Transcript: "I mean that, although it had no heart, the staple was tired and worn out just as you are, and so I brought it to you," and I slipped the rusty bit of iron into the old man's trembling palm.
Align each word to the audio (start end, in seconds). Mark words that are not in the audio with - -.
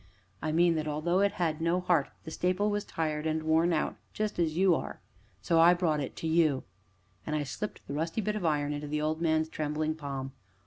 "I 0.41 0.51
mean 0.51 0.73
that, 0.77 0.87
although 0.87 1.19
it 1.19 1.33
had 1.33 1.61
no 1.61 1.79
heart, 1.79 2.09
the 2.23 2.31
staple 2.31 2.71
was 2.71 2.83
tired 2.85 3.27
and 3.27 3.43
worn 3.43 3.71
out 3.71 3.97
just 4.13 4.39
as 4.39 4.57
you 4.57 4.73
are, 4.73 4.93
and 4.93 4.99
so 5.43 5.59
I 5.59 5.75
brought 5.75 5.99
it 5.99 6.15
to 6.15 6.27
you," 6.27 6.63
and 7.23 7.35
I 7.35 7.43
slipped 7.43 7.85
the 7.85 7.93
rusty 7.93 8.19
bit 8.19 8.35
of 8.35 8.43
iron 8.43 8.73
into 8.73 8.87
the 8.87 8.99
old 8.99 9.21
man's 9.21 9.47
trembling 9.47 9.93
palm. 9.93 10.31